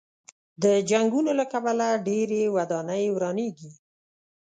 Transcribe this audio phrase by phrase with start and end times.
[0.63, 3.71] د جنګونو له کبله ډېرې ودانۍ ورانېږي.